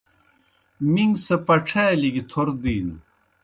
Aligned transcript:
مِݩگ 0.93 1.13
سہ 1.25 1.35
پَڇَھالیْ 1.45 2.09
گیْ 2.13 2.23
تھور 2.29 2.47
دِینوْ۔ 2.61 2.95